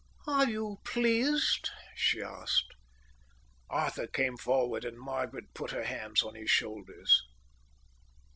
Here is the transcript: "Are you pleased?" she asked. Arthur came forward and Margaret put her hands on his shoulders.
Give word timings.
"Are 0.25 0.49
you 0.49 0.79
pleased?" 0.83 1.69
she 1.95 2.23
asked. 2.23 2.73
Arthur 3.69 4.07
came 4.07 4.35
forward 4.35 4.83
and 4.83 4.97
Margaret 4.97 5.53
put 5.53 5.69
her 5.69 5.83
hands 5.83 6.23
on 6.23 6.33
his 6.33 6.49
shoulders. 6.49 7.21